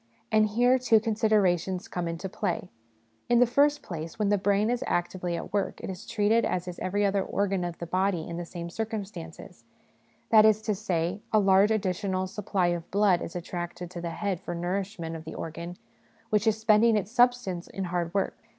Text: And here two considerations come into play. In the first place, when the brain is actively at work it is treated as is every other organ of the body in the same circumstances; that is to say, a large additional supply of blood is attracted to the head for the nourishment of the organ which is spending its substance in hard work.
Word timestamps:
And 0.31 0.47
here 0.47 0.79
two 0.79 0.99
considerations 0.99 1.87
come 1.87 2.07
into 2.07 2.27
play. 2.27 2.71
In 3.29 3.37
the 3.37 3.45
first 3.45 3.83
place, 3.83 4.17
when 4.17 4.29
the 4.29 4.37
brain 4.39 4.71
is 4.71 4.83
actively 4.87 5.35
at 5.37 5.53
work 5.53 5.79
it 5.79 5.91
is 5.91 6.07
treated 6.07 6.43
as 6.43 6.67
is 6.67 6.79
every 6.79 7.05
other 7.05 7.21
organ 7.23 7.63
of 7.63 7.77
the 7.77 7.85
body 7.85 8.27
in 8.27 8.37
the 8.37 8.43
same 8.43 8.71
circumstances; 8.71 9.63
that 10.31 10.43
is 10.43 10.59
to 10.63 10.73
say, 10.73 11.21
a 11.31 11.37
large 11.37 11.69
additional 11.69 12.25
supply 12.25 12.69
of 12.69 12.89
blood 12.89 13.21
is 13.21 13.35
attracted 13.35 13.91
to 13.91 14.01
the 14.01 14.09
head 14.09 14.39
for 14.41 14.55
the 14.55 14.59
nourishment 14.61 15.15
of 15.15 15.23
the 15.23 15.35
organ 15.35 15.77
which 16.31 16.47
is 16.47 16.57
spending 16.59 16.97
its 16.97 17.11
substance 17.11 17.67
in 17.67 17.83
hard 17.83 18.11
work. 18.11 18.33